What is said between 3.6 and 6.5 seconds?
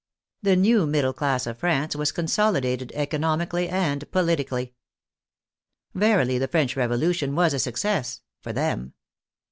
and politically. Verily the